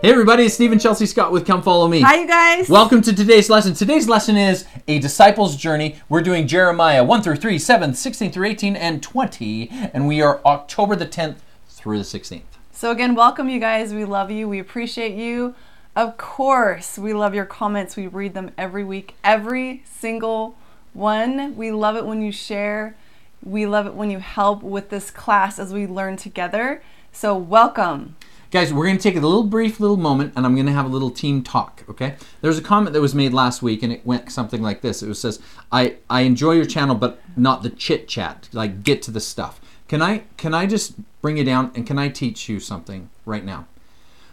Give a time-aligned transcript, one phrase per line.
[0.00, 2.02] Hey everybody, it's Stephen Chelsea Scott with Come Follow Me.
[2.02, 2.68] Hi, you guys.
[2.68, 3.74] Welcome to today's lesson.
[3.74, 5.96] Today's lesson is a disciple's journey.
[6.08, 9.68] We're doing Jeremiah 1 through 3, 7, 16 through 18, and 20.
[9.92, 11.38] And we are October the 10th
[11.68, 12.42] through the 16th.
[12.70, 13.92] So, again, welcome, you guys.
[13.92, 14.48] We love you.
[14.48, 15.56] We appreciate you.
[15.96, 17.96] Of course, we love your comments.
[17.96, 20.54] We read them every week, every single
[20.92, 21.56] one.
[21.56, 22.96] We love it when you share.
[23.42, 26.84] We love it when you help with this class as we learn together.
[27.10, 28.14] So, welcome.
[28.50, 30.86] Guys, we're going to take a little brief little moment and I'm going to have
[30.86, 32.16] a little team talk, okay?
[32.40, 35.02] There's a comment that was made last week and it went something like this.
[35.02, 35.38] It was says,
[35.70, 38.48] "I I enjoy your channel but not the chit chat.
[38.54, 41.98] Like get to the stuff." Can I can I just bring you down and can
[41.98, 43.66] I teach you something right now?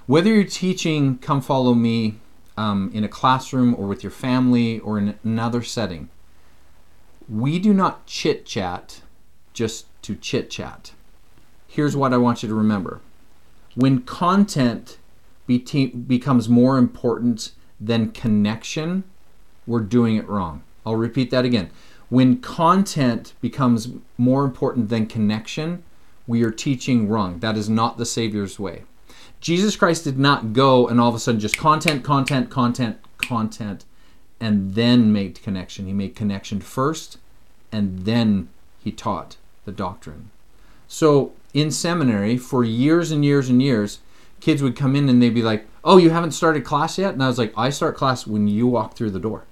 [0.08, 2.16] Whether you're teaching Come Follow Me
[2.56, 6.08] um, in a classroom or with your family or in another setting,
[7.28, 9.02] we do not chit chat
[9.52, 10.94] just to chit chat.
[11.68, 13.02] Here's what I want you to remember
[13.76, 14.98] when content
[15.46, 19.04] be- becomes more important than connection,
[19.68, 20.64] we're doing it wrong.
[20.86, 21.70] I'll repeat that again.
[22.10, 25.84] When content becomes more important than connection,
[26.28, 27.40] we are teaching wrong.
[27.40, 28.84] That is not the Savior's way.
[29.42, 33.86] Jesus Christ did not go and all of a sudden just content, content, content, content,
[34.40, 35.86] and then made connection.
[35.86, 37.18] He made connection first,
[37.72, 38.50] and then
[38.84, 40.32] he taught the doctrine.
[40.88, 44.00] So in seminary for years and years and years,
[44.42, 47.24] kids would come in and they'd be like, "Oh, you haven't started class yet?" And
[47.24, 49.46] I was like, "I start class when you walk through the door."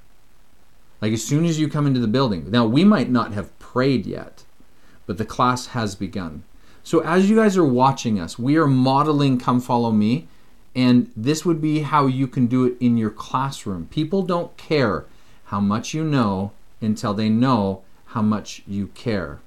[1.01, 2.51] Like as soon as you come into the building.
[2.51, 4.43] Now, we might not have prayed yet,
[5.05, 6.43] but the class has begun.
[6.83, 10.27] So as you guys are watching us, we are modeling come follow me,
[10.75, 13.87] and this would be how you can do it in your classroom.
[13.89, 15.05] People don't care
[15.45, 19.39] how much you know until they know how much you care.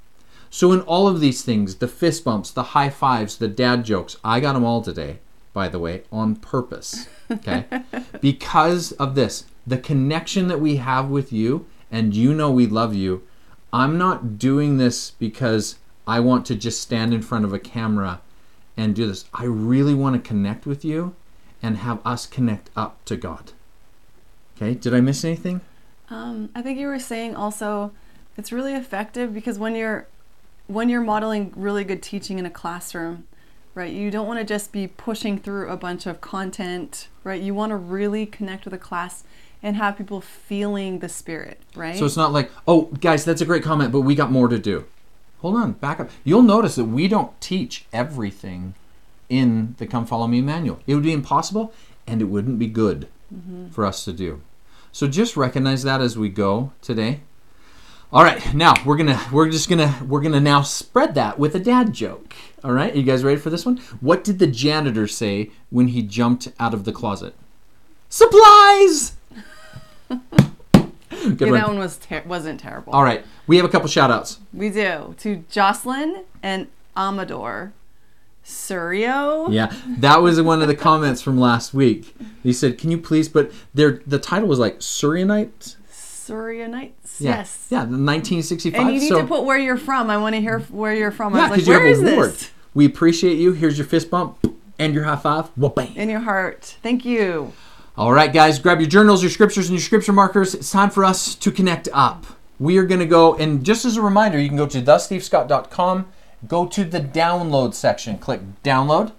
[0.56, 4.16] So, in all of these things, the fist bumps, the high fives, the dad jokes,
[4.24, 5.18] I got them all today,
[5.52, 7.08] by the way, on purpose.
[7.30, 7.66] Okay?
[8.22, 12.94] because of this, the connection that we have with you, and you know we love
[12.94, 13.22] you.
[13.70, 18.22] I'm not doing this because I want to just stand in front of a camera
[18.78, 19.26] and do this.
[19.34, 21.14] I really want to connect with you
[21.62, 23.52] and have us connect up to God.
[24.56, 24.72] Okay?
[24.72, 25.60] Did I miss anything?
[26.08, 27.92] Um, I think you were saying also
[28.38, 30.06] it's really effective because when you're
[30.66, 33.26] when you're modeling really good teaching in a classroom,
[33.74, 37.40] right, you don't want to just be pushing through a bunch of content, right?
[37.40, 39.24] You want to really connect with a class
[39.62, 41.96] and have people feeling the spirit, right?
[41.96, 44.58] So it's not like, oh, guys, that's a great comment, but we got more to
[44.58, 44.84] do.
[45.40, 46.10] Hold on, back up.
[46.24, 48.74] You'll notice that we don't teach everything
[49.28, 50.80] in the Come Follow Me manual.
[50.86, 51.72] It would be impossible
[52.06, 53.68] and it wouldn't be good mm-hmm.
[53.68, 54.40] for us to do.
[54.92, 57.20] So just recognize that as we go today.
[58.16, 61.58] All right, now we're gonna we're just gonna we're gonna now spread that with a
[61.58, 62.34] dad joke.
[62.64, 63.76] All right, Are you guys ready for this one?
[64.00, 67.34] What did the janitor say when he jumped out of the closet?
[68.08, 69.16] Supplies.
[70.08, 72.94] Good yeah, that one was ter- wasn't terrible.
[72.94, 74.38] All right, we have a couple shout outs.
[74.50, 77.74] We do to Jocelyn and Amador.
[78.42, 79.52] Surio.
[79.52, 82.16] Yeah, that was one of the comments from last week.
[82.42, 85.74] He said, "Can you please?" But their the title was like Surianite
[87.16, 87.24] Surianites.
[87.24, 87.36] Yeah.
[87.36, 87.66] Yes.
[87.70, 88.80] Yeah, 1965.
[88.80, 90.10] And you need so, to put where you're from.
[90.10, 91.34] I want to hear where you're from.
[91.34, 92.32] Yeah, because like, you have a word.
[92.32, 92.50] This?
[92.74, 93.52] We appreciate you.
[93.52, 94.38] Here's your fist bump
[94.78, 95.50] and your high five.
[95.56, 95.94] Well, bang.
[95.96, 96.76] In your heart.
[96.82, 97.52] Thank you.
[97.96, 100.54] All right, guys, grab your journals, your scriptures, and your scripture markers.
[100.54, 102.26] It's time for us to connect up.
[102.58, 106.06] We are going to go, and just as a reminder, you can go to thestevescott.com,
[106.46, 109.12] go to the download section, click download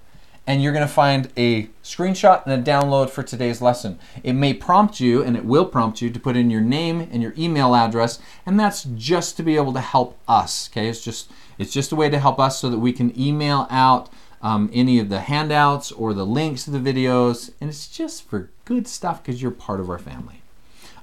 [0.48, 4.00] and you're going to find a screenshot and a download for today's lesson.
[4.24, 7.22] It may prompt you, and it will prompt you, to put in your name and
[7.22, 10.70] your email address, and that's just to be able to help us.
[10.72, 13.68] Okay, it's just it's just a way to help us so that we can email
[13.70, 14.10] out
[14.42, 18.50] um, any of the handouts or the links to the videos, and it's just for
[18.64, 20.42] good stuff because you're part of our family.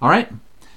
[0.00, 0.33] All right,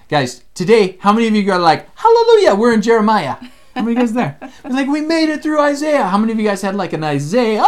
[0.10, 0.44] guys.
[0.54, 2.54] Today, how many of you are like, Hallelujah?
[2.56, 3.38] We're in Jeremiah.
[3.78, 4.40] How many guys there?
[4.64, 6.08] like, we made it through Isaiah.
[6.08, 7.64] How many of you guys had like an Isaiah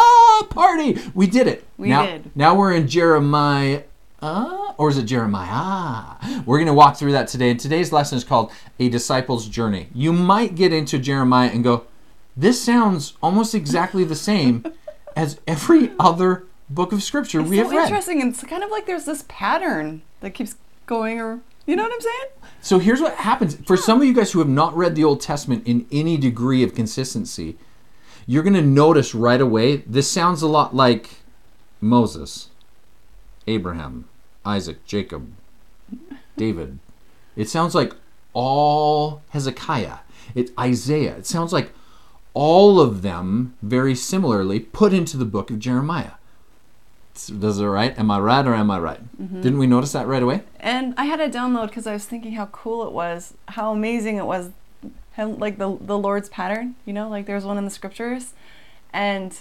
[0.49, 0.97] party?
[1.13, 1.65] We did it.
[1.77, 2.35] We now, did.
[2.35, 3.83] Now we're in Jeremiah.
[4.21, 5.47] Uh, or is it Jeremiah?
[5.51, 7.51] Ah, we're going to walk through that today.
[7.51, 9.87] And today's lesson is called A Disciple's Journey.
[9.93, 11.85] You might get into Jeremiah and go,
[12.35, 14.65] this sounds almost exactly the same
[15.15, 17.83] as every other book of scripture it's we so have read.
[17.83, 18.27] interesting.
[18.27, 20.55] It's kind of like there's this pattern that keeps
[20.85, 22.25] going or you know what I'm saying?
[22.61, 25.21] So here's what happens for some of you guys who have not read the Old
[25.21, 27.57] Testament in any degree of consistency.
[28.25, 31.21] You're going to notice right away this sounds a lot like
[31.79, 32.49] Moses,
[33.45, 34.09] Abraham,
[34.43, 35.31] Isaac, Jacob,
[36.37, 36.79] David.
[37.35, 37.93] It sounds like
[38.33, 39.99] all Hezekiah.
[40.33, 41.17] It's Isaiah.
[41.17, 41.71] It sounds like
[42.33, 46.13] all of them very similarly put into the book of Jeremiah.
[47.27, 47.97] Does it right?
[47.97, 48.99] Am I right or am I right?
[49.21, 49.41] Mm-hmm.
[49.41, 50.41] Didn't we notice that right away?
[50.59, 54.17] And I had a download because I was thinking how cool it was, how amazing
[54.17, 54.51] it was,
[55.13, 56.75] how, like the the Lord's pattern.
[56.85, 58.33] You know, like there's one in the scriptures,
[58.93, 59.37] and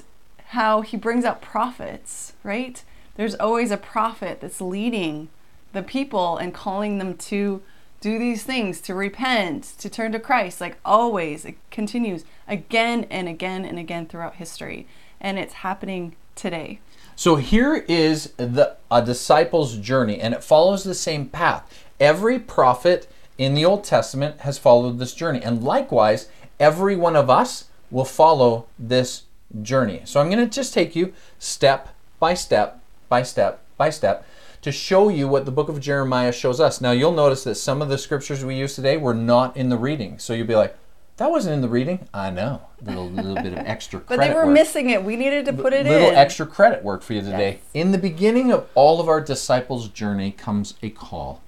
[0.49, 2.33] how He brings out prophets.
[2.43, 2.83] Right?
[3.17, 5.29] There's always a prophet that's leading
[5.73, 7.63] the people and calling them to
[8.01, 10.61] do these things, to repent, to turn to Christ.
[10.61, 14.87] Like always, it continues again and again and again throughout history,
[15.21, 16.79] and it's happening today.
[17.19, 21.85] So here is the a disciple's journey, and it follows the same path.
[21.99, 26.29] Every prophet in the Old Testament has followed this journey, and likewise,
[26.61, 29.25] every one of us will follow this
[29.62, 30.03] journey.
[30.05, 31.88] So I'm going to just take you step
[32.20, 34.25] by step by step by step
[34.62, 36.81] to show you what the book of Jeremiah shows us.
[36.81, 39.76] Now you'll notice that some of the scriptures we use today were not in the
[39.76, 40.21] reading.
[40.21, 40.76] So you'll be like,
[41.19, 42.09] that wasn't in the reading.
[42.15, 42.62] I know.
[42.81, 44.20] A little, little bit of extra credit.
[44.23, 45.03] But they were work missing it.
[45.03, 46.03] We needed to put it little in.
[46.05, 47.50] Little extra credit work for you today.
[47.50, 47.62] Yes.
[47.75, 51.43] In the beginning of all of our disciples' journey comes a call.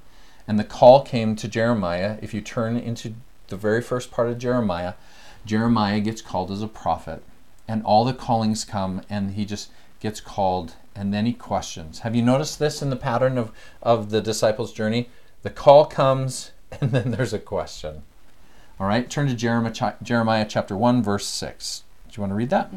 [0.49, 2.19] And the call came to Jeremiah.
[2.21, 3.15] If you turn into
[3.47, 4.95] the very first part of Jeremiah,
[5.47, 7.23] Jeremiah gets called as a prophet.
[7.69, 9.71] And all the callings come, and he just
[10.01, 12.01] gets called, and then he questions.
[12.01, 15.09] Have you noticed this in the pattern of, of the disciples' journey?
[15.43, 16.51] The call comes,
[16.81, 18.03] and then there's a question.
[18.81, 21.83] All right, turn to Jeremiah, Jeremiah chapter 1, verse 6.
[22.09, 22.71] Do you want to read that?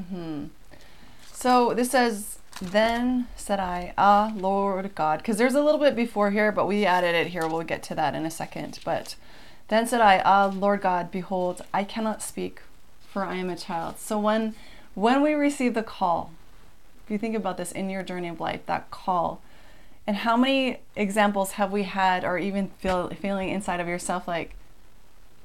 [1.32, 6.32] So this says, Then said I, Ah, Lord God, because there's a little bit before
[6.32, 7.48] here, but we added it here.
[7.48, 8.80] We'll get to that in a second.
[8.84, 9.16] But
[9.70, 12.60] then said I, Ah, Lord God, behold, I cannot speak,
[13.10, 13.98] for I am a child.
[13.98, 14.56] So when
[14.96, 16.32] when we receive the call,
[17.06, 19.42] if you think about this in your journey of life, that call,
[20.06, 24.54] and how many examples have we had, or even feel feeling inside of yourself like,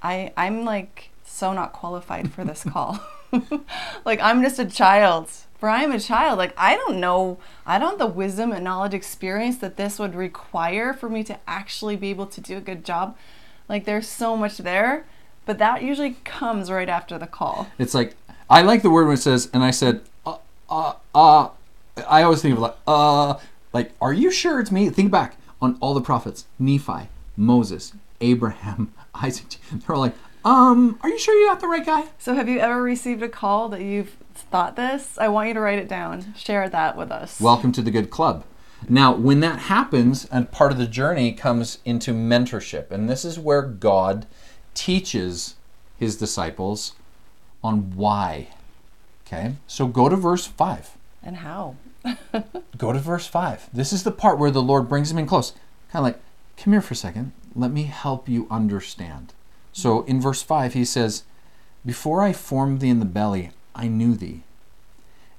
[0.03, 3.01] I I'm like so not qualified for this call.
[4.05, 5.31] like I'm just a child.
[5.59, 6.39] For I am a child.
[6.39, 7.39] Like I don't know.
[7.67, 11.39] I don't have the wisdom and knowledge experience that this would require for me to
[11.47, 13.17] actually be able to do a good job.
[13.69, 15.05] Like there's so much there,
[15.47, 17.67] but that usually comes right after the call.
[17.79, 18.15] It's like
[18.51, 20.39] I like the word when it says, and I said, uh,
[20.71, 21.49] uh, uh.
[22.09, 23.35] I always think of like, uh,
[23.73, 24.89] like, are you sure it's me?
[24.89, 28.93] Think back on all the prophets: Nephi, Moses, Abraham,
[29.23, 29.57] Isaac.
[29.87, 32.07] They're like, um, are you sure you got the right guy?
[32.19, 35.19] So have you ever received a call that you've thought this?
[35.19, 36.35] I want you to write it down.
[36.37, 37.41] Share that with us.
[37.41, 38.45] Welcome to the good club.
[38.89, 43.39] Now, when that happens, and part of the journey comes into mentorship, and this is
[43.39, 44.27] where God
[44.75, 45.57] teaches
[45.97, 46.93] his disciples
[47.63, 48.49] on why.
[49.27, 50.97] Okay, so go to verse 5.
[51.23, 51.77] and how?
[52.79, 53.71] Go to verse 5.
[53.73, 55.51] This is the part where the Lord brings him in close.
[55.91, 56.21] Kind of like,
[56.59, 57.33] come here for a second.
[57.55, 59.33] Let me help you understand.
[59.73, 61.25] So in verse 5, he says,
[61.85, 64.43] Before I formed thee in the belly, I knew thee.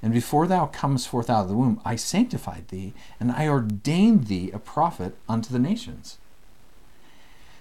[0.02, 4.28] And before thou comest forth out of the womb, I sanctified thee, and I ordained
[4.28, 6.18] thee a prophet unto the nations.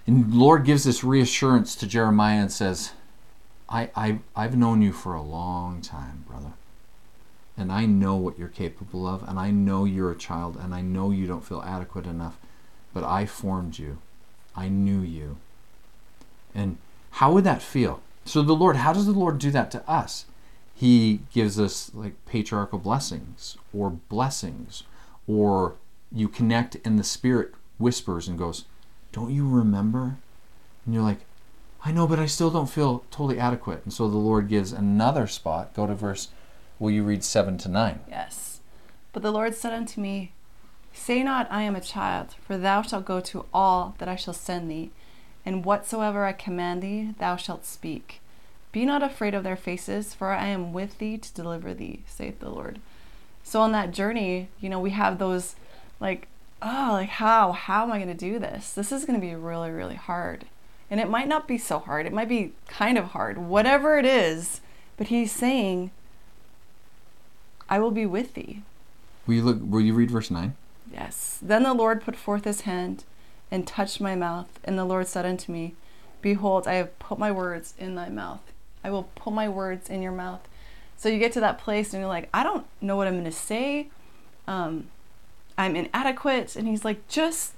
[0.07, 2.93] And the Lord gives this reassurance to Jeremiah and says,
[3.67, 6.53] I, I, I've known you for a long time, brother
[7.59, 10.81] and I know what you're capable of, and I know you're a child, and I
[10.81, 12.37] know you don't feel adequate enough,
[12.93, 13.99] but I formed you.
[14.55, 15.37] I knew you.
[16.53, 16.77] And
[17.11, 18.01] how would that feel?
[18.25, 20.25] So, the Lord, how does the Lord do that to us?
[20.75, 24.83] He gives us like patriarchal blessings or blessings,
[25.27, 25.75] or
[26.11, 28.65] you connect and the Spirit whispers and goes,
[29.11, 30.17] Don't you remember?
[30.85, 31.19] And you're like,
[31.83, 33.81] I know, but I still don't feel totally adequate.
[33.83, 35.73] And so the Lord gives another spot.
[35.73, 36.29] Go to verse
[36.79, 37.99] Will you read 7 to 9?
[38.09, 38.61] Yes.
[39.11, 40.31] But the Lord said unto me,
[40.99, 44.33] Say not, I am a child, for thou shalt go to all that I shall
[44.33, 44.91] send thee,
[45.45, 48.19] and whatsoever I command thee, thou shalt speak.
[48.73, 52.39] Be not afraid of their faces, for I am with thee to deliver thee, saith
[52.39, 52.79] the Lord.
[53.43, 55.55] So on that journey, you know, we have those
[56.01, 56.27] like,
[56.61, 57.53] oh, like how?
[57.53, 58.73] How am I going to do this?
[58.73, 60.45] This is going to be really, really hard.
[60.91, 62.05] And it might not be so hard.
[62.05, 64.59] It might be kind of hard, whatever it is.
[64.97, 65.91] But he's saying,
[67.69, 68.63] I will be with thee.
[69.25, 70.55] Will you look will you read verse 9?
[70.91, 71.39] Yes.
[71.41, 73.03] Then the Lord put forth his hand
[73.51, 75.75] and touched my mouth, and the Lord said unto me,
[76.21, 78.41] Behold, I have put my words in thy mouth.
[78.83, 80.41] I will put my words in your mouth.
[80.97, 83.23] So you get to that place and you're like, I don't know what I'm going
[83.23, 83.87] to say.
[84.47, 84.87] Um,
[85.57, 86.55] I'm inadequate.
[86.57, 87.53] And he's like, just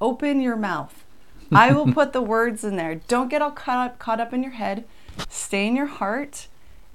[0.00, 1.04] open your mouth.
[1.50, 2.96] I will put the words in there.
[3.08, 4.84] Don't get all caught up, caught up in your head.
[5.28, 6.46] Stay in your heart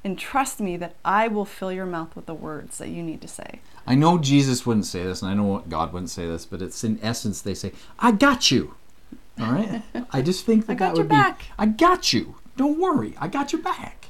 [0.03, 3.21] and trust me that I will fill your mouth with the words that you need
[3.21, 3.61] to say.
[3.87, 6.83] I know Jesus wouldn't say this, and I know God wouldn't say this, but it's
[6.83, 8.75] in essence they say, "I got you."
[9.39, 9.81] All right.
[10.11, 11.39] I just think that I got that your would back.
[11.39, 12.35] be, "I got you.
[12.57, 14.07] Don't worry, I got your back."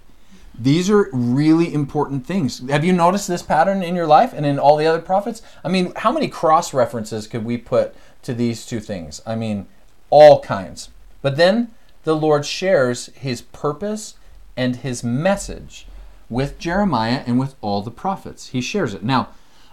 [0.57, 2.59] These are really important things.
[2.69, 5.41] Have you noticed this pattern in your life and in all the other prophets?
[5.63, 9.19] I mean, how many cross references could we put to these two things?
[9.25, 9.65] I mean,
[10.11, 10.89] all kinds.
[11.23, 11.71] But then
[12.03, 14.13] the Lord shares his purpose
[14.55, 15.85] and his message
[16.29, 18.47] with Jeremiah and with all the prophets.
[18.47, 19.03] He shares it.
[19.03, 19.29] Now,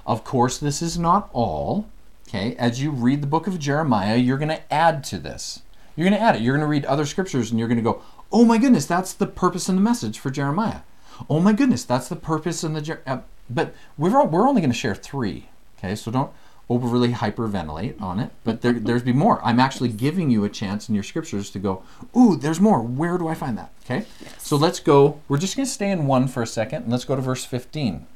[0.07, 1.89] of course, this is not all.
[2.29, 5.63] Okay, as you read the book of Jeremiah, you're going to add to this.
[5.97, 6.43] You're going to add it.
[6.43, 9.13] You're going to read other scriptures and you're going to go, oh my goodness, that's
[9.13, 10.81] the purpose and the message for Jeremiah.
[11.29, 12.81] Oh my goodness, that's the purpose and the.
[12.81, 13.19] Jer- uh,
[13.49, 15.49] but we're, we're only going to share three.
[15.79, 16.33] Okay, so don't
[16.71, 18.31] overly hyperventilate on it.
[18.45, 19.45] But there, there's be more.
[19.45, 21.83] I'm actually giving you a chance in your scriptures to go,
[22.17, 22.81] ooh, there's more.
[22.81, 23.73] Where do I find that?
[23.85, 24.07] Okay,
[24.39, 25.21] so let's go.
[25.29, 27.45] We're just going to stay in one for a second and let's go to verse
[27.45, 28.07] 15.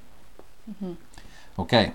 [0.70, 0.92] Mm-hmm.
[1.58, 1.92] Okay.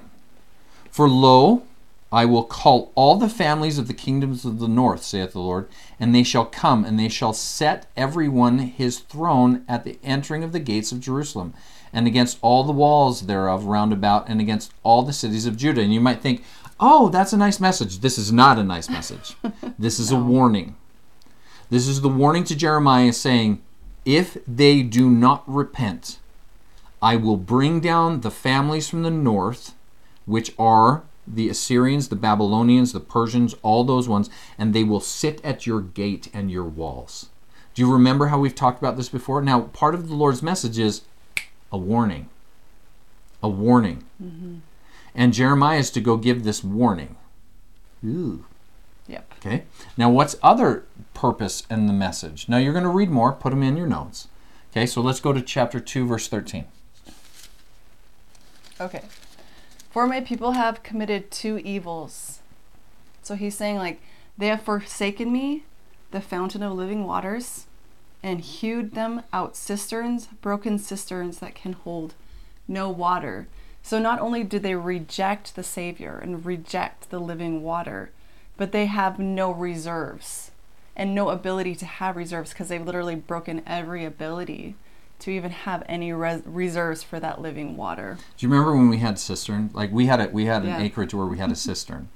[0.92, 1.64] For lo,
[2.12, 5.68] I will call all the families of the kingdoms of the north, saith the Lord,
[6.00, 10.44] and they shall come, and they shall set every one his throne at the entering
[10.44, 11.54] of the gates of Jerusalem,
[11.94, 15.82] and against all the walls thereof round about, and against all the cities of Judah.
[15.82, 16.44] And you might think,
[16.80, 18.00] oh, that's a nice message.
[18.00, 19.36] This is not a nice message.
[19.80, 20.76] this is a warning.
[21.70, 23.62] This is the warning to Jeremiah saying,
[24.06, 26.18] if they do not repent,
[27.02, 29.76] I will bring down the families from the north,
[30.26, 35.44] which are the Assyrians, the Babylonians, the Persians, all those ones, and they will sit
[35.46, 37.30] at your gate and your walls.
[37.74, 39.42] Do you remember how we've talked about this before?
[39.42, 41.02] Now, part of the Lord's message is
[41.72, 42.30] a warning.
[43.42, 44.04] A warning.
[44.22, 44.58] Mm-hmm.
[45.16, 47.16] And Jeremiah is to go give this warning.
[48.06, 48.46] Ooh.
[49.08, 49.34] Yep.
[49.40, 49.64] Okay.
[49.98, 52.48] Now, what's other purpose in the message?
[52.48, 53.34] Now, you're going to read more.
[53.34, 54.28] Put them in your notes.
[54.72, 54.86] Okay.
[54.86, 56.66] So let's go to chapter two, verse thirteen.
[58.80, 59.04] Okay.
[59.90, 62.40] For my people have committed two evils.
[63.24, 64.00] So he's saying, like,
[64.38, 65.64] they have forsaken me,
[66.12, 67.66] the fountain of living waters,
[68.22, 72.14] and hewed them out cisterns, broken cisterns that can hold
[72.68, 73.48] no water.
[73.82, 78.12] So not only do they reject the Savior and reject the living water,
[78.58, 80.52] but they have no reserves
[80.96, 84.76] and no ability to have reserves because they've literally broken every ability
[85.20, 88.18] to even have any res- reserves for that living water.
[88.38, 89.70] Do you remember when we had cistern?
[89.74, 90.82] Like we had a we had an Yeah.
[90.82, 92.10] acreage where we had a cistern,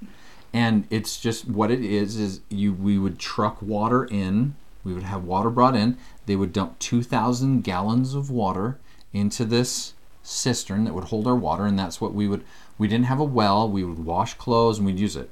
[0.53, 2.17] and it's just what it is.
[2.17, 4.55] Is you we would truck water in.
[4.83, 5.97] We would have water brought in.
[6.25, 8.79] They would dump two thousand gallons of water
[9.13, 12.43] into this cistern that would hold our water, and that's what we would.
[12.77, 13.69] We didn't have a well.
[13.69, 15.29] We would wash clothes and we'd use it.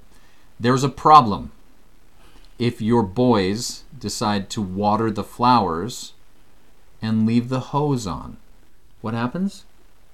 [0.60, 1.52] There was a problem.
[2.60, 6.14] If your boys decide to water the flowers
[7.02, 8.38] and leave the hose on,
[9.02, 9.66] what happens?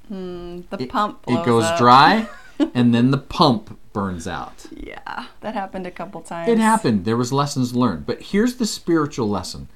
[0.08, 1.77] Hmm, the it, pump it goes up.
[1.77, 2.29] dry
[2.74, 4.68] and then the pump burns out.
[4.75, 6.50] Yeah, that happened a couple times.
[6.50, 7.06] it happened.
[7.06, 8.06] There was lessons learned.
[8.06, 9.68] But here's the spiritual lesson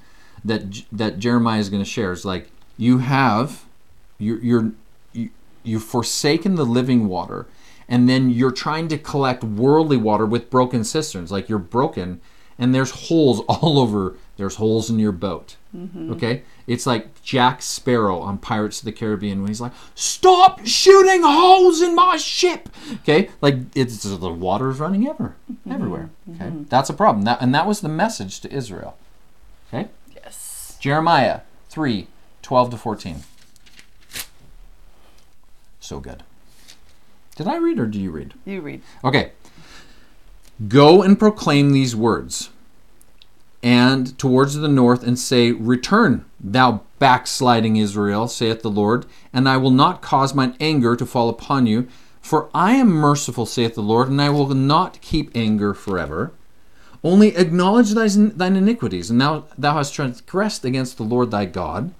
[0.44, 2.12] that that jeremiah is going to share.
[2.12, 3.64] Is like you have
[4.18, 4.72] you're, you're
[5.12, 5.30] you,
[5.64, 7.46] you've forsaken the living water
[7.88, 11.32] and then you're trying to collect worldly water with broken cisterns.
[11.32, 12.20] Like you're broken
[12.58, 14.16] and there's holes all over.
[14.36, 16.12] There's holes in your boat Mm-hmm.
[16.12, 21.22] okay it's like jack sparrow on pirates of the caribbean when he's like stop shooting
[21.22, 25.72] holes in my ship okay like it's the water's running ever mm-hmm.
[25.72, 26.64] everywhere okay mm-hmm.
[26.64, 28.98] that's a problem that, and that was the message to israel
[29.72, 30.76] okay Yes.
[30.78, 32.06] Jeremiah 3
[32.42, 33.16] 12 to 14.
[35.80, 36.22] So good.
[37.36, 38.34] Did I read or do you read?
[38.44, 38.82] You read.
[39.04, 39.32] Okay.
[40.68, 42.50] Go and proclaim these words,
[43.62, 49.56] and towards the north, and say, Return, thou backsliding Israel, saith the Lord, and I
[49.56, 51.88] will not cause mine anger to fall upon you.
[52.20, 56.32] For I am merciful, saith the Lord, and I will not keep anger forever.
[57.04, 61.92] Only acknowledge thine, iniquities, and thou, thou hast transgressed against the Lord thy God,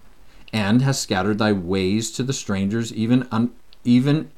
[0.52, 3.50] and hast scattered thy ways to the strangers, even un,
[3.84, 4.30] even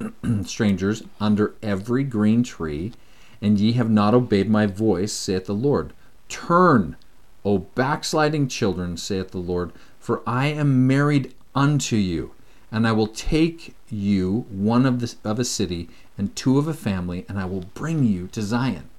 [0.44, 2.92] strangers under every green tree,
[3.40, 5.92] and ye have not obeyed my voice, saith the Lord.
[6.34, 6.96] Turn,
[7.44, 12.32] O backsliding children, saith the Lord, for I am married unto you,
[12.72, 15.88] and I will take you one of, the, of a city
[16.18, 18.90] and two of a family, and I will bring you to Zion.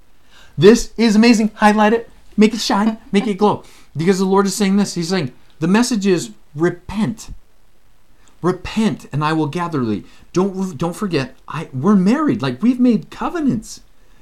[0.58, 1.52] This is amazing.
[1.56, 3.66] Highlight it, make it shine, make it glow.
[3.98, 4.94] Because the Lord is saying this.
[4.94, 7.32] He's saying, the message is repent.
[8.42, 10.06] Repent, and I will gather thee.
[10.32, 12.42] Don't don't forget, I we're married.
[12.42, 13.82] Like we've made covenants.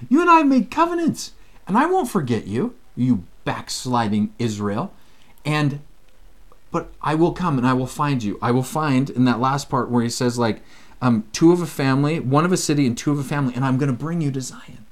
[0.09, 1.33] You and I have made covenants,
[1.67, 4.93] and I won't forget you, you backsliding Israel.
[5.45, 5.81] And
[6.71, 8.39] but I will come and I will find you.
[8.41, 10.61] I will find in that last part where he says like,
[11.01, 13.63] um, two of a family, one of a city, and two of a family, and
[13.63, 14.85] I'm going to bring you to Zion.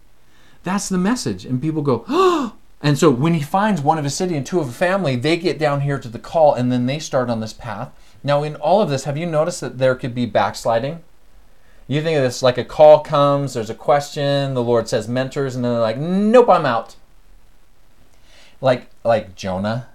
[0.61, 1.43] That's the message.
[1.43, 2.53] And people go, oh,
[2.83, 5.37] And so when he finds one of a city and two of a family, they
[5.37, 7.91] get down here to the call and then they start on this path.
[8.23, 11.03] Now, in all of this, have you noticed that there could be backsliding?
[11.87, 15.55] You think of this like a call comes, there's a question, the Lord says mentors,
[15.55, 16.95] and then they're like, nope, I'm out.
[18.61, 19.87] Like like Jonah.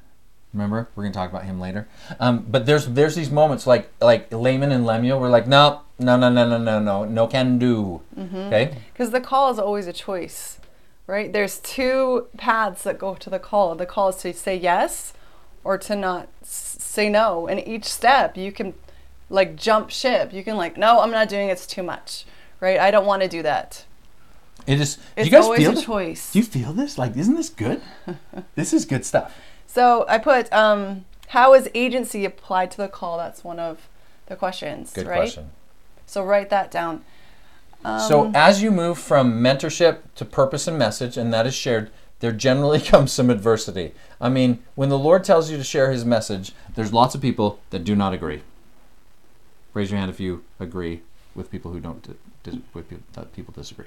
[0.53, 1.87] Remember, we're gonna talk about him later.
[2.19, 6.17] Um, but there's there's these moments like like Laman and Lemuel were like, no, no,
[6.17, 8.01] no, no, no, no, no, no can do.
[8.19, 8.77] Okay.
[8.93, 10.59] Because the call is always a choice,
[11.07, 11.33] right?
[11.33, 13.75] There's two paths that go to the call.
[13.75, 15.13] The call is to say yes
[15.63, 17.47] or to not say no.
[17.47, 18.75] And each step you can
[19.29, 20.33] like jump ship.
[20.33, 21.53] You can like, no, I'm not doing it.
[21.53, 22.25] It's too much,
[22.61, 22.79] right?
[22.79, 23.85] I don't want to do that.
[24.67, 24.97] It is.
[24.97, 25.85] Do It's you guys always feel a this?
[25.85, 26.33] choice.
[26.33, 26.99] Do you feel this?
[26.99, 27.81] Like, isn't this good?
[28.55, 29.35] this is good stuff.
[29.67, 33.17] So I put, um, how is agency applied to the call?
[33.19, 33.89] That's one of
[34.27, 35.19] the questions, Good right?
[35.19, 35.51] question.
[36.07, 37.05] So write that down.
[37.85, 42.33] so as you move from mentorship to purpose and message, and that is shared, there
[42.33, 43.93] generally comes some adversity.
[44.21, 47.61] I mean, when the Lord tells you to share His message, there's lots of people
[47.71, 48.43] that do not agree.
[49.75, 51.03] Raise your hand if you agree
[51.35, 52.03] with people who don't.
[52.03, 52.15] Di-
[52.51, 53.87] dis- with people, that people disagree.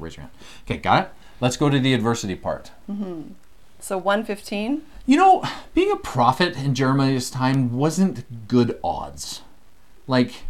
[0.00, 0.32] Raise your hand.
[0.64, 1.10] Okay, got it.
[1.40, 2.70] Let's go to the adversity part.
[2.90, 3.32] Mm-hmm.
[3.78, 4.82] So 115.
[5.06, 9.42] You know, being a prophet in Jeremiah's time wasn't good odds.
[10.06, 10.44] Like,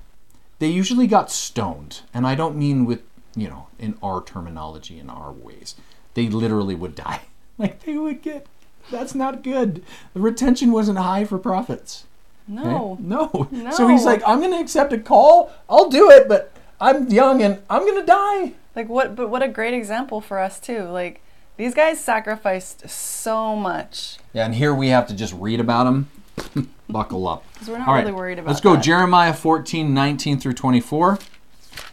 [0.59, 2.01] they usually got stoned.
[2.13, 3.03] And I don't mean with,
[3.37, 5.77] you know, in our terminology, in our ways.
[6.15, 7.23] They literally would die.
[7.59, 8.47] Like, they would get.
[8.91, 9.85] That's not good.
[10.15, 12.07] The retention wasn't high for prophets.
[12.51, 12.63] okay?
[12.63, 12.97] No.
[12.99, 13.71] No.
[13.73, 15.53] So he's like, I'm going to accept a call.
[15.69, 18.55] I'll do it, but I'm young and I'm going to die.
[18.77, 19.17] Like what?
[19.17, 20.85] But what a great example for us too.
[20.85, 21.21] Like
[21.57, 24.19] these guys sacrificed so much.
[24.33, 26.11] Yeah, and here we have to just read about them.
[26.89, 27.45] Buckle up.
[27.59, 28.83] 'Cause we're not All right, really worried about Let's go that.
[28.83, 31.19] Jeremiah 14, 19 through 24.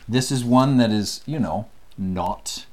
[0.08, 1.68] This is one that is, you know,
[1.98, 2.66] not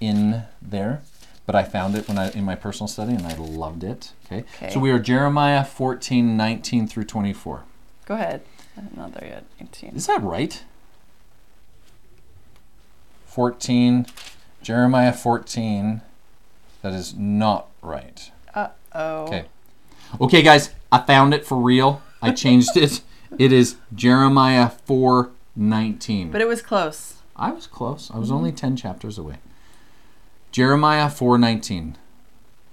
[0.00, 1.02] in there,
[1.44, 4.12] but I found it when I in my personal study and I loved it.
[4.26, 4.44] Okay.
[4.56, 4.70] Okay.
[4.72, 7.64] So we are Jeremiah 14, 19 through 24.
[8.06, 8.42] Go ahead.
[8.76, 9.44] I'm not there yet.
[9.60, 9.96] 18.
[9.96, 10.62] Is that right?
[13.38, 14.04] 14,
[14.62, 16.02] Jeremiah 14.
[16.82, 18.32] That is not right.
[18.52, 19.26] Uh oh.
[19.26, 19.44] Okay.
[20.20, 22.02] Okay, guys, I found it for real.
[22.20, 23.00] I changed it.
[23.38, 26.32] It is Jeremiah 4 19.
[26.32, 27.18] But it was close.
[27.36, 28.10] I was close.
[28.12, 29.36] I was only 10 chapters away.
[30.50, 31.96] Jeremiah 4 19.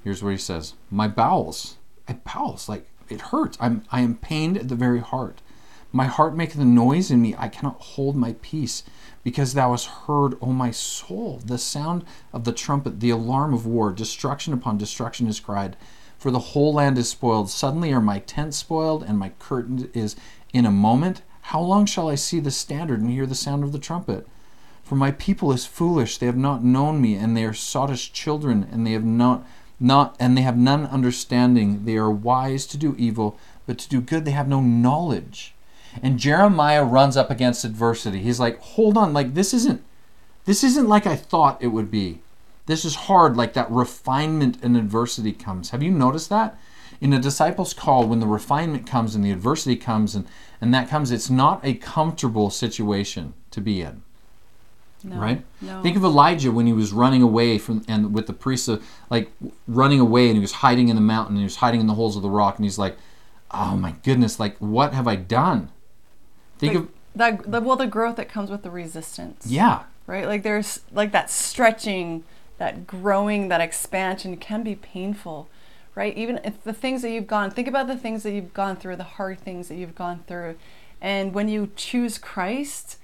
[0.04, 1.76] Here's what he says My bowels,
[2.10, 3.56] my bowels, like it hurts.
[3.62, 5.44] I'm, I am pained at the very heart.
[5.96, 7.36] My heart maketh a noise in me.
[7.38, 8.84] I cannot hold my peace
[9.24, 12.04] because thou hast heard, O my soul, the sound
[12.34, 13.94] of the trumpet, the alarm of war.
[13.94, 15.78] Destruction upon destruction is cried.
[16.18, 17.50] For the whole land is spoiled.
[17.50, 20.18] Suddenly are my tents spoiled, and my curtain is
[20.52, 21.22] in a moment.
[21.44, 24.28] How long shall I see the standard and hear the sound of the trumpet?
[24.84, 28.68] For my people is foolish; they have not known me, and they are sottish children,
[28.70, 29.48] and they have not
[29.80, 31.86] not and they have none understanding.
[31.86, 35.55] They are wise to do evil, but to do good they have no knowledge.
[36.02, 38.22] And Jeremiah runs up against adversity.
[38.22, 39.82] He's like, "Hold on, like this isn't
[40.46, 42.22] this isn't like I thought it would be.
[42.68, 45.72] This is hard, like that refinement and adversity comes.
[45.72, 46.58] Have you noticed that?
[47.02, 50.26] In a disciple's call, when the refinement comes and the adversity comes and,
[50.62, 54.02] and that comes, it's not a comfortable situation to be in.
[55.04, 55.18] No.
[55.18, 55.44] Right?
[55.62, 55.84] No.
[55.84, 58.80] Think of Elijah when he was running away from and with the priests, uh,
[59.10, 59.32] like
[59.68, 61.94] running away, and he was hiding in the mountain, and he was hiding in the
[61.94, 62.98] holes of the rock, and he's like,
[63.52, 64.40] "Oh my goodness!
[64.40, 65.70] Like, what have I done?"
[66.58, 67.52] Think Like, of that.
[67.52, 69.48] The, well, the growth that comes with the resistance.
[69.48, 70.26] yeah, Right.
[70.28, 72.24] Like there's like that stretching,
[72.58, 75.48] that growing, that expansion can be painful.
[75.96, 76.16] Right.
[76.18, 77.52] Even if the things that you've gone.
[77.52, 80.56] Think about the things that you've gone through, the hard things that you've gone through,
[81.02, 82.98] and when you choose Christ,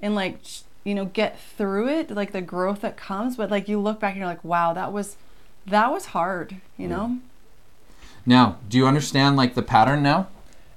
[0.00, 0.38] and like
[0.84, 3.36] you know get through it, like the growth that comes.
[3.36, 5.16] But like you look back and you're like, wow, that was
[5.66, 6.56] that was hard.
[6.78, 7.18] You know.
[8.26, 10.28] Now, do you understand like the pattern now?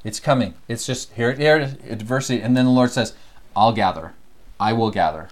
[0.04, 0.56] It's coming.
[0.68, 3.14] It's just here, here it is, adversity, and then the Lord says,
[3.56, 4.14] "I'll gather,
[4.60, 5.30] I will gather."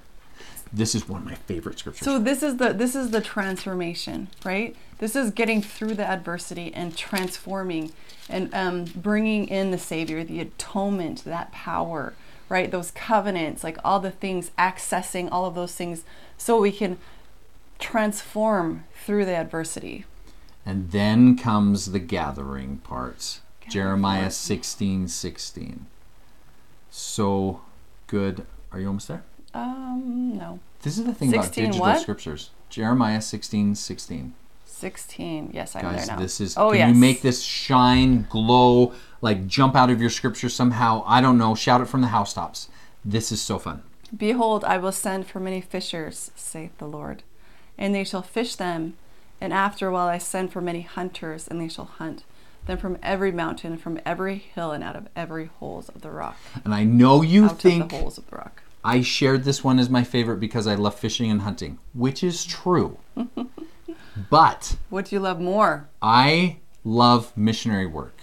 [0.72, 2.06] This is one of my favorite scriptures.
[2.06, 4.76] So this is the this is the transformation, right?
[5.00, 7.92] This is getting through the adversity and transforming
[8.30, 12.14] and um, bringing in the Savior, the atonement, that power,
[12.50, 12.70] right?
[12.70, 16.04] Those covenants, like all the things, accessing all of those things,
[16.38, 17.00] so we can
[17.80, 20.06] transform through the adversity.
[20.66, 23.40] and then comes the gathering part.
[23.70, 24.34] Jeremiah part.
[24.34, 25.86] 16, 16.
[26.90, 27.62] So
[28.08, 28.46] good.
[28.72, 29.24] Are you almost there?
[29.54, 32.02] Um, no, This is the thing about 16 digital what?
[32.02, 32.52] scriptures.
[32.70, 34.34] Jeremiah 16, 16.
[34.66, 35.50] sixteen.
[35.54, 36.22] Yes, I'm Guys, there now.
[36.22, 36.90] this is Oh can yes.
[36.96, 41.04] you make this shine, glow, like jump out of your scripture somehow?
[41.06, 41.56] I don't know.
[41.56, 42.70] Shout it from the housetops.
[43.04, 43.82] This is so fun.
[44.16, 47.24] Behold, I will send for many fishers, saith the Lord,
[47.78, 48.94] and they shall fish them,
[49.42, 52.24] And after a while I send for many hunters, and they shall hunt.
[52.66, 56.38] Then from every mountain, from every hill, and out of every holes of the rock.
[56.64, 58.64] And I know you out think of the holes of the rock.
[58.84, 62.46] I shared this one as my favorite because I love fishing and hunting, which is
[62.46, 62.98] true.
[64.30, 65.90] but What do you love more?
[66.02, 68.16] I love missionary work.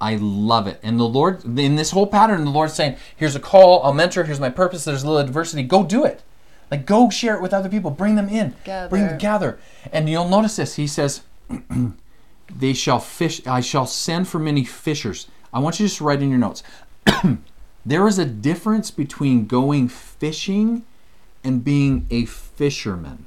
[0.00, 0.80] I love it.
[0.82, 4.24] And the Lord, in this whole pattern, the Lord's saying, here's a call, I'll mentor,
[4.24, 6.22] here's my purpose, there's a little adversity, go do it.
[6.70, 9.16] Like, go share it with other people, bring them in, bring Gather.
[9.18, 9.58] gather.
[9.92, 10.76] And you'll notice this.
[10.76, 11.22] He says,
[12.56, 15.26] they shall fish, I shall send for many fishers.
[15.52, 16.62] I want you to just write in your notes.
[17.86, 20.84] there is a difference between going fishing
[21.42, 23.26] and being a fisherman.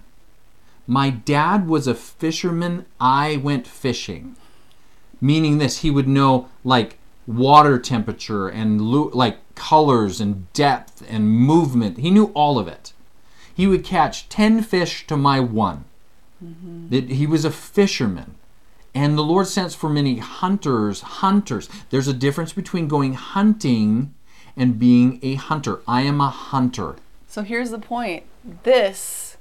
[0.85, 4.35] My dad was a fisherman, I went fishing.
[5.21, 11.99] Meaning this he would know like water temperature and like colors and depth and movement.
[11.99, 12.91] He knew all of it.
[13.55, 15.85] He would catch 10 fish to my one.
[16.43, 16.89] Mm-hmm.
[16.89, 18.35] That he was a fisherman
[18.95, 24.13] and the lord sends for many hunters hunters there's a difference between going hunting
[24.55, 26.95] and being a hunter i am a hunter
[27.27, 28.23] So here's the point.
[28.61, 29.37] This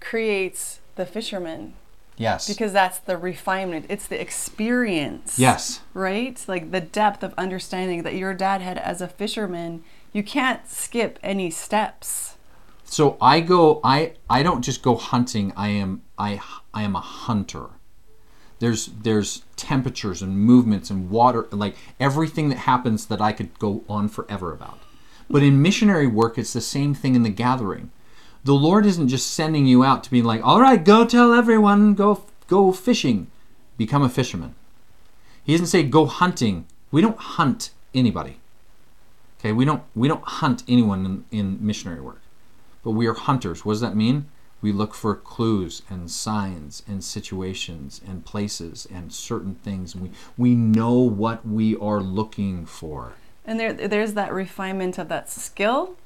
[0.00, 1.74] creates the fisherman
[2.16, 3.86] yes because that's the refinement.
[3.88, 5.38] It's the experience.
[5.38, 6.42] yes Right?
[6.48, 9.84] Like the depth of understanding that your dad had as a fisherman.
[10.12, 12.36] You can't skip any steps.
[12.84, 15.52] So I go I I don't just go hunting.
[15.56, 16.40] I am I
[16.74, 17.66] I am a hunter.
[18.58, 23.84] There's there's temperatures and movements and water like everything that happens that I could go
[23.88, 24.78] on forever about.
[25.30, 27.90] But in missionary work it's the same thing in the gathering.
[28.44, 31.94] The Lord isn't just sending you out to be like, "All right, go tell everyone,
[31.94, 33.28] go go fishing,
[33.76, 34.54] become a fisherman."
[35.44, 36.66] He doesn't say go hunting.
[36.90, 38.38] We don't hunt anybody.
[39.38, 42.20] Okay, we don't we don't hunt anyone in, in missionary work
[42.88, 43.66] but we are hunters.
[43.66, 44.30] What does that mean?
[44.60, 49.94] We look for clues and signs and situations and places and certain things.
[49.94, 53.12] We we know what we are looking for.
[53.44, 55.96] And there, there's that refinement of that skill.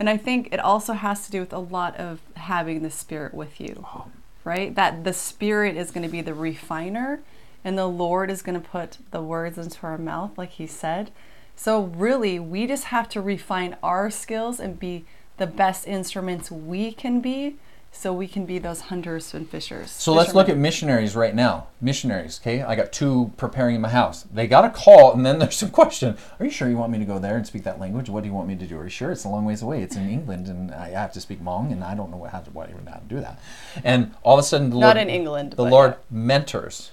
[0.00, 3.34] And I think it also has to do with a lot of having the Spirit
[3.34, 4.06] with you, oh.
[4.44, 4.74] right?
[4.74, 7.20] That the Spirit is going to be the refiner
[7.62, 11.10] and the Lord is going to put the words into our mouth, like He said.
[11.54, 15.04] So, really, we just have to refine our skills and be
[15.36, 17.56] the best instruments we can be
[17.92, 19.90] so we can be those hunters and fishers.
[19.90, 21.66] So let's look at missionaries right now.
[21.80, 22.62] Missionaries, okay?
[22.62, 24.22] I got two preparing in my house.
[24.32, 26.16] They got a call, and then there's some question.
[26.38, 28.08] Are you sure you want me to go there and speak that language?
[28.08, 28.78] What do you want me to do?
[28.78, 29.10] Are you sure?
[29.10, 29.82] It's a long ways away.
[29.82, 32.40] It's in England, and I have to speak Hmong, and I don't know what, how
[32.40, 33.40] to, what, even how to do that.
[33.84, 35.96] And all of a sudden, the Not Lord, in England, the Lord yeah.
[36.10, 36.92] mentors.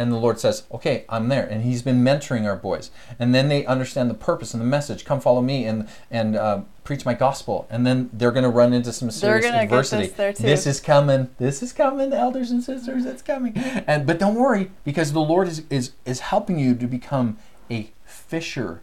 [0.00, 1.44] And the Lord says, Okay, I'm there.
[1.46, 2.90] And He's been mentoring our boys.
[3.18, 5.04] And then they understand the purpose and the message.
[5.04, 7.66] Come follow me and, and uh, preach my gospel.
[7.68, 10.06] And then they're going to run into some serious adversity.
[10.06, 10.42] this there too.
[10.42, 11.28] This is coming.
[11.36, 13.04] This is coming, elders and sisters.
[13.04, 13.52] It's coming.
[13.86, 17.36] And but don't worry, because the Lord is is is helping you to become
[17.70, 18.80] a fisher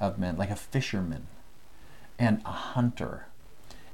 [0.00, 1.26] of men, like a fisherman,
[2.18, 3.26] and a hunter.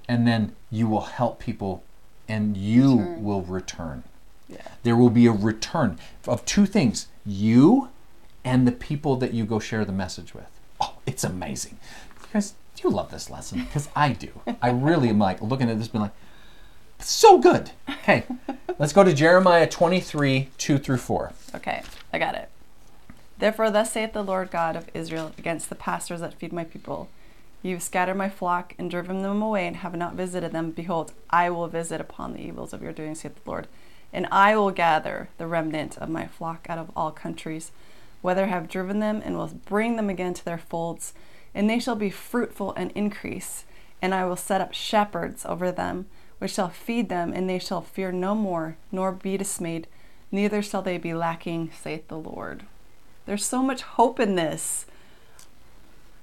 [0.09, 1.83] And then you will help people,
[2.29, 3.25] and you Return.
[3.25, 4.05] will return.
[4.49, 4.69] Yeah.
[4.83, 7.89] There will be a return of two things: you
[8.45, 10.51] and the people that you go share the message with.
[10.81, 11.79] Oh, it's amazing.
[12.23, 13.65] You guys, do you love this lesson?
[13.65, 14.31] Because I do.
[14.63, 16.15] I really am like looking at this, being like,
[16.99, 17.71] so good.
[17.89, 18.25] Okay,
[18.79, 21.33] let's go to Jeremiah 23 2 through 4.
[21.57, 21.83] Okay,
[22.13, 22.49] I got it.
[23.39, 27.09] Therefore, thus saith the Lord God of Israel against the pastors that feed my people
[27.67, 30.71] You've scattered my flock and driven them away and have not visited them.
[30.71, 33.67] Behold, I will visit upon the evils of your doing, saith the Lord.
[34.16, 37.70] And I will gather the remnant of my flock out of all countries,
[38.22, 41.12] whether I have driven them, and will bring them again to their folds.
[41.55, 43.66] And they shall be fruitful and increase.
[44.00, 46.07] And I will set up shepherds over them,
[46.38, 49.87] which shall feed them, and they shall fear no more, nor be dismayed,
[50.33, 52.62] neither shall they be lacking, saith the Lord.
[53.26, 54.87] There's so much hope in this.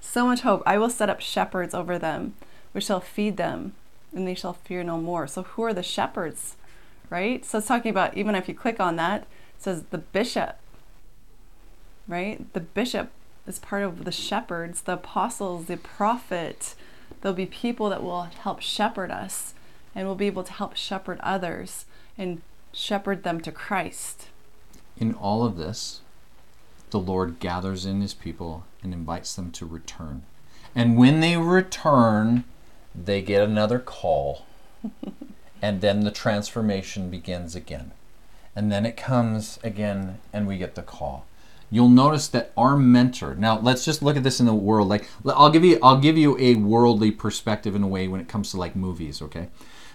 [0.01, 0.63] So much hope.
[0.65, 2.33] I will set up shepherds over them,
[2.71, 3.73] which shall feed them,
[4.11, 5.27] and they shall fear no more.
[5.27, 6.55] So, who are the shepherds?
[7.09, 7.45] Right?
[7.45, 9.27] So, it's talking about, even if you click on that, it
[9.59, 10.57] says the bishop.
[12.07, 12.51] Right?
[12.53, 13.11] The bishop
[13.45, 16.75] is part of the shepherds, the apostles, the prophet.
[17.21, 19.53] There'll be people that will help shepherd us
[19.95, 21.85] and we'll be able to help shepherd others
[22.17, 24.27] and shepherd them to Christ.
[24.97, 26.01] In all of this,
[26.89, 30.23] the Lord gathers in his people and invites them to return.
[30.75, 32.43] And when they return,
[32.95, 34.45] they get another call.
[35.63, 37.93] and then the transformation begins again.
[38.53, 41.25] And then it comes again, and we get the call.
[41.71, 43.33] You'll notice that our mentor.
[43.33, 44.89] Now, let's just look at this in the world.
[44.89, 48.27] Like, I'll give you, I'll give you a worldly perspective in a way when it
[48.27, 49.21] comes to like movies.
[49.21, 49.47] Okay,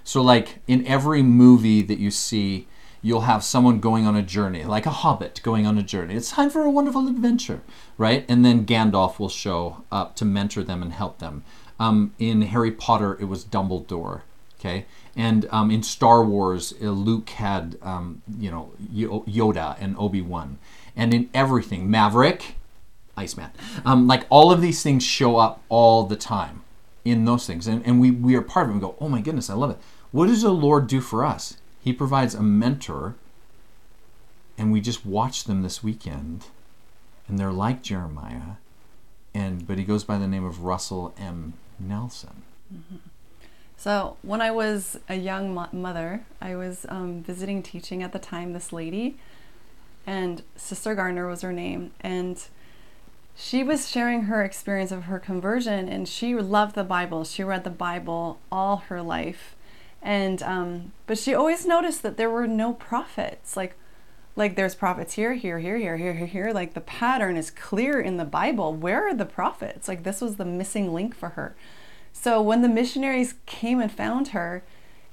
[0.04, 2.66] So, like in every movie that you see,
[3.02, 6.14] you'll have someone going on a journey, like a hobbit going on a journey.
[6.14, 7.60] It's time for a wonderful adventure,
[7.98, 8.24] right?
[8.26, 11.44] And then Gandalf will show up to mentor them and help them.
[11.78, 14.22] Um, in Harry Potter, it was Dumbledore.
[14.58, 20.20] Okay, and um, in Star Wars, uh, Luke had um, you know Yoda and Obi
[20.20, 20.58] Wan,
[20.96, 22.56] and in everything, Maverick,
[23.16, 23.50] Iceman,
[23.84, 26.62] um, like all of these things show up all the time
[27.04, 28.74] in those things, and, and we we are part of it.
[28.74, 29.78] We go, oh my goodness, I love it.
[30.10, 31.56] What does the Lord do for us?
[31.80, 33.14] He provides a mentor,
[34.56, 36.46] and we just watch them this weekend,
[37.28, 38.56] and they're like Jeremiah,
[39.32, 41.54] and but he goes by the name of Russell M.
[41.78, 42.42] Nelson.
[42.74, 42.96] Mm-hmm.
[43.78, 48.18] So when I was a young mo- mother, I was um, visiting teaching at the
[48.18, 48.52] time.
[48.52, 49.16] This lady,
[50.04, 52.42] and Sister Gardner was her name, and
[53.36, 57.22] she was sharing her experience of her conversion, and she loved the Bible.
[57.22, 59.54] She read the Bible all her life,
[60.02, 63.56] and um, but she always noticed that there were no prophets.
[63.56, 63.76] Like,
[64.34, 66.52] like there's prophets here, here, here, here, here, here, here.
[66.52, 68.74] Like the pattern is clear in the Bible.
[68.74, 69.86] Where are the prophets?
[69.86, 71.54] Like this was the missing link for her.
[72.12, 74.62] So when the missionaries came and found her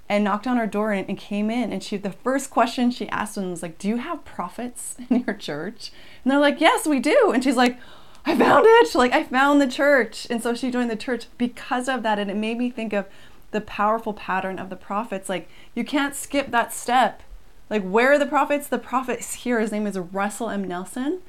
[0.07, 3.09] and knocked on her door and, and, came in, and she the first question she
[3.09, 5.91] asked them was like, "Do you have prophets in your church?"
[6.23, 7.77] And they're like, "Yes, we do." And she's like,
[8.25, 8.95] "I found it!
[8.95, 12.29] Like I found the church." And so she joined the church because of that, and
[12.29, 13.07] it made me think of
[13.51, 15.29] the powerful pattern of the prophets.
[15.29, 17.23] Like you can't skip that step.
[17.69, 18.67] Like where are the prophets?
[18.67, 19.59] The prophet's here.
[19.59, 20.63] His name is Russell M.
[20.67, 21.21] Nelson,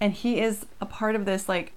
[0.00, 1.72] and he is a part of this like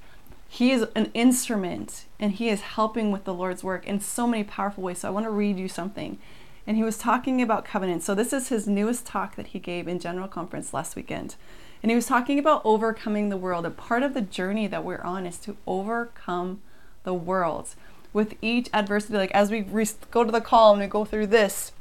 [0.56, 4.42] he is an instrument and he is helping with the Lord's work in so many
[4.42, 5.00] powerful ways.
[5.00, 6.18] So I want to read you something.
[6.66, 8.04] And he was talking about covenant.
[8.04, 11.36] So this is his newest talk that he gave in General Conference last weekend.
[11.84, 13.66] And he was talking about overcoming the world.
[13.66, 16.62] A part of the journey that we're on is to overcome
[17.04, 17.76] the world
[18.14, 19.18] with each adversity.
[19.18, 21.74] Like as we re- go to the call and we go through this,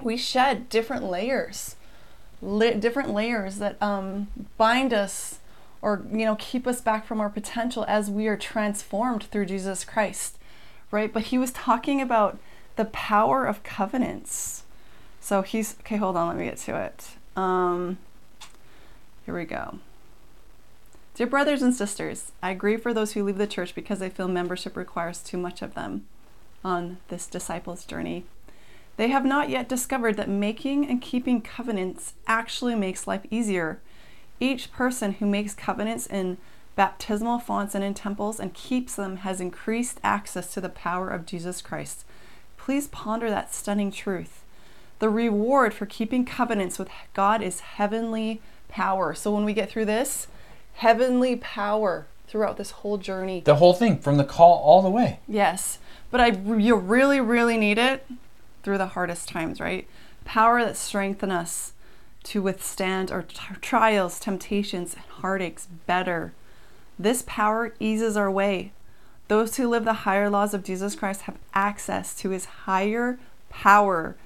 [0.00, 1.74] we shed different layers,
[2.40, 5.40] different layers that um, bind us
[5.84, 9.84] or you know keep us back from our potential as we are transformed through Jesus
[9.84, 10.38] Christ
[10.94, 11.12] right?
[11.12, 12.38] But he was talking about
[12.76, 14.62] the power of covenants.
[15.20, 17.10] So he's okay hold on let me get to it.
[17.36, 17.98] Um,
[19.26, 19.80] here we go.
[21.14, 24.28] Dear brothers and sisters, I grieve for those who leave the church because I feel
[24.28, 26.06] membership requires too much of them
[26.64, 28.24] on this disciples' journey.
[28.96, 33.80] They have not yet discovered that making and keeping covenants actually makes life easier
[34.40, 36.38] each person who makes covenants in
[36.76, 41.26] baptismal fonts and in temples and keeps them has increased access to the power of
[41.26, 42.04] Jesus Christ.
[42.56, 44.42] Please ponder that stunning truth.
[44.98, 49.14] The reward for keeping covenants with God is heavenly power.
[49.14, 50.28] So when we get through this,
[50.74, 53.42] heavenly power throughout this whole journey.
[53.44, 55.20] The whole thing from the call all the way.
[55.28, 55.78] Yes.
[56.10, 58.06] But I you really really need it
[58.62, 59.86] through the hardest times, right?
[60.24, 61.73] Power that strengthen us
[62.24, 66.32] to withstand our t- trials, temptations, and heartaches better.
[66.98, 68.72] This power eases our way.
[69.28, 74.16] Those who live the higher laws of Jesus Christ have access to his higher power.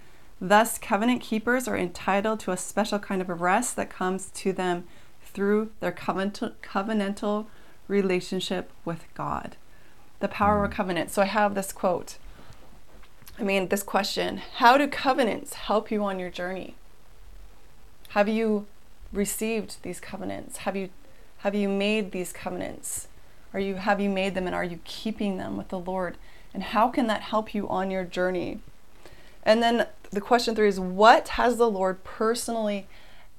[0.41, 4.85] Thus, covenant keepers are entitled to a special kind of rest that comes to them
[5.23, 7.47] through their covenantal, covenantal
[7.87, 9.57] relationship with God.
[10.21, 11.11] The power of covenant.
[11.11, 12.19] So I have this quote.
[13.39, 16.75] I mean, this question How do covenants help you on your journey?
[18.09, 18.67] Have you
[19.13, 20.59] received these covenants?
[20.59, 20.91] Have you
[21.39, 23.09] have you made these covenants?
[23.55, 26.17] Are you have you made them and are you keeping them with the Lord?
[26.53, 28.61] And how can that help you on your journey?
[29.43, 32.87] And then the question 3 is what has the Lord personally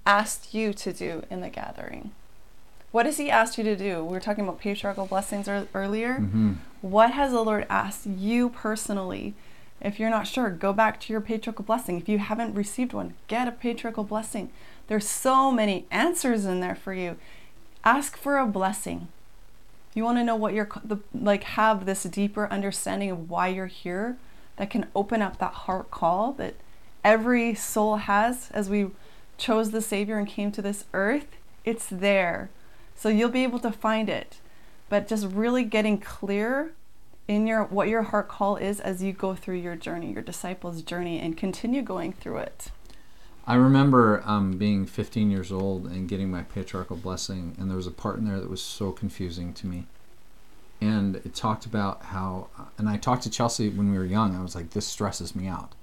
[0.06, 2.12] asked you to do in the gathering?
[2.92, 4.04] What has he asked you to do?
[4.04, 6.16] We were talking about patriarchal blessings earlier.
[6.16, 6.54] Mm-hmm.
[6.82, 9.36] What has the Lord asked you personally?
[9.82, 11.98] If you're not sure, go back to your patriarchal blessing.
[11.98, 14.50] If you haven't received one, get a patriarchal blessing.
[14.88, 17.16] There's so many answers in there for you.
[17.84, 19.08] Ask for a blessing.
[19.94, 20.70] You want to know what you're
[21.14, 24.18] like have this deeper understanding of why you're here
[24.58, 26.56] that can open up that heart call that
[27.04, 28.88] every soul has as we
[29.38, 31.38] chose the savior and came to this earth.
[31.64, 32.50] It's there.
[32.96, 34.40] So you'll be able to find it.
[34.90, 36.74] But just really getting clear
[37.30, 40.82] in your what your heart call is as you go through your journey, your disciples'
[40.82, 42.72] journey, and continue going through it.
[43.46, 47.86] I remember um, being 15 years old and getting my patriarchal blessing, and there was
[47.86, 49.86] a part in there that was so confusing to me.
[50.82, 52.48] And it talked about how,
[52.80, 54.36] and I talked to Chelsea when we were young.
[54.36, 55.74] I was like, "This stresses me out."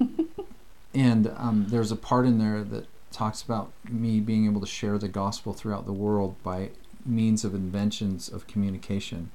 [0.94, 4.96] and um, there's a part in there that talks about me being able to share
[4.96, 6.70] the gospel throughout the world by
[7.04, 9.30] means of inventions of communication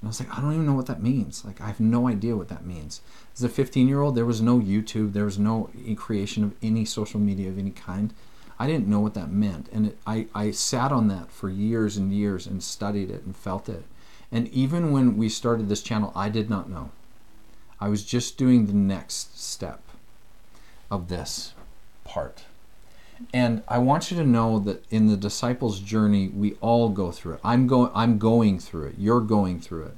[0.00, 1.44] And I was like, I don't even know what that means.
[1.44, 3.00] Like, I have no idea what that means.
[3.34, 6.84] As a 15 year old, there was no YouTube, there was no creation of any
[6.84, 8.14] social media of any kind.
[8.60, 9.68] I didn't know what that meant.
[9.72, 13.36] And it, I, I sat on that for years and years and studied it and
[13.36, 13.84] felt it.
[14.30, 16.90] And even when we started this channel, I did not know.
[17.80, 19.80] I was just doing the next step
[20.90, 21.54] of this
[22.04, 22.44] part.
[23.32, 27.34] And I want you to know that in the disciples' journey, we all go through
[27.34, 27.40] it.
[27.42, 28.94] I'm going I'm going through it.
[28.98, 29.96] You're going through it.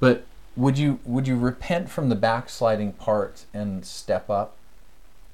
[0.00, 0.24] But
[0.56, 4.56] would you would you repent from the backsliding part and step up?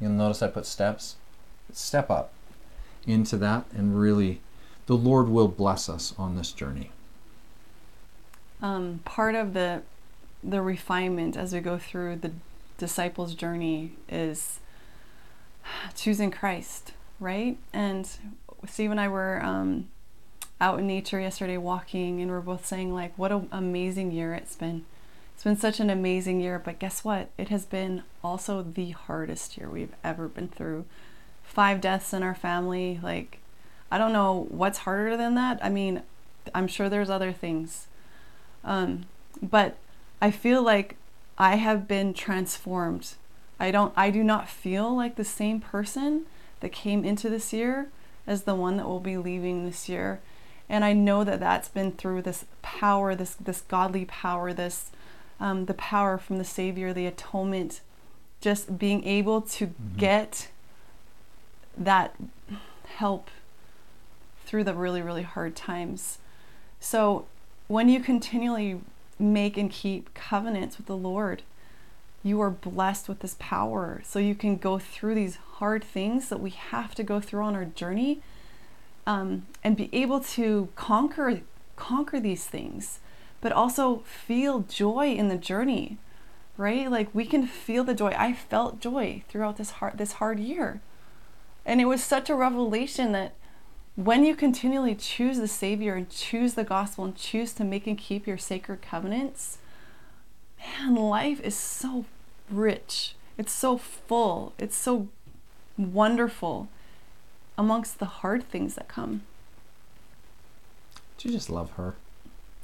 [0.01, 1.17] You'll notice I put steps.
[1.73, 2.33] Step up
[3.07, 4.41] into that and really
[4.87, 6.91] the Lord will bless us on this journey.
[8.61, 9.83] Um, part of the
[10.43, 12.33] the refinement as we go through the
[12.79, 14.61] disciples' journey is
[15.95, 17.57] choosing Christ, right?
[17.73, 18.09] And
[18.67, 19.89] Steve and I were um,
[20.61, 24.57] out in nature yesterday walking, and we're both saying like, "What an amazing year it's
[24.57, 24.85] been."
[25.35, 27.29] It's been such an amazing year, but guess what?
[27.37, 30.85] It has been also the hardest year we've ever been through.
[31.43, 33.01] Five deaths in our family.
[33.03, 33.41] Like,
[33.91, 35.59] I don't know what's harder than that.
[35.61, 36.03] I mean,
[36.55, 37.89] I'm sure there's other things.
[38.63, 39.07] Um,
[39.43, 39.77] but
[40.23, 40.97] I feel like
[41.37, 43.15] I have been transformed.
[43.59, 46.27] I don't I do not feel like the same person
[46.61, 47.89] that came into this year
[48.27, 50.21] as the one that will be leaving this year.
[50.69, 54.91] And I know that that's been through this power, this this godly power, this
[55.39, 57.81] um, the power from the Savior, the atonement,
[58.41, 59.99] just being able to mm-hmm.
[59.99, 60.49] get
[61.77, 62.15] that
[62.97, 63.31] help
[64.47, 66.19] through the really really hard times.
[66.81, 67.27] So
[67.69, 68.81] when you continually
[69.19, 71.43] make and keep covenants with the Lord,
[72.25, 74.01] you are blessed with this power.
[74.05, 77.55] So you can go through these hard things that we have to go through on
[77.55, 78.23] our journey
[79.07, 81.43] um, and be able to conquer
[81.77, 83.01] conquer these things,
[83.41, 85.99] but also feel joy in the journey,
[86.57, 86.91] right?
[86.91, 88.15] Like we can feel the joy.
[88.17, 90.81] I felt joy throughout this hard this hard year.
[91.67, 93.35] And it was such a revelation that
[93.97, 97.99] when you continually choose the Savior and choose the gospel and choose to make and
[97.99, 99.59] keep your sacred covenants,
[100.59, 102.05] man, life is so
[102.55, 103.15] rich.
[103.37, 104.53] It's so full.
[104.59, 105.09] It's so
[105.77, 106.69] wonderful
[107.59, 109.23] amongst the hard things that come.
[111.19, 111.95] Do you just love her?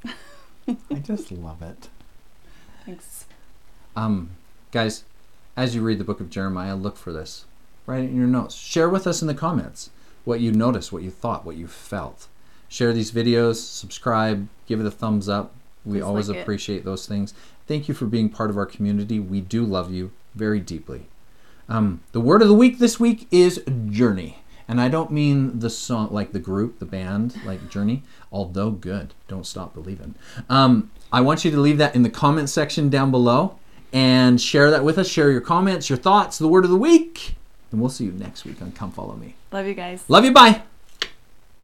[0.67, 1.89] I just love it.
[2.85, 3.25] Thanks.
[3.95, 4.31] Um,
[4.71, 5.03] guys,
[5.55, 7.45] as you read the book of Jeremiah, look for this.
[7.85, 8.55] Write it in your notes.
[8.55, 9.89] Share with us in the comments
[10.23, 12.27] what you noticed, what you thought, what you felt.
[12.69, 15.53] Share these videos, subscribe, give it a thumbs up.
[15.83, 17.33] We always like appreciate those things.
[17.71, 19.17] Thank you for being part of our community.
[19.17, 21.07] We do love you very deeply.
[21.69, 24.39] Um, the word of the week this week is journey.
[24.67, 29.13] And I don't mean the song, like the group, the band, like Journey, although good.
[29.29, 30.15] Don't stop believing.
[30.49, 33.57] Um, I want you to leave that in the comment section down below
[33.93, 35.07] and share that with us.
[35.07, 37.35] Share your comments, your thoughts, the word of the week.
[37.71, 39.35] And we'll see you next week on Come Follow Me.
[39.53, 40.03] Love you guys.
[40.09, 40.33] Love you.
[40.33, 40.63] Bye.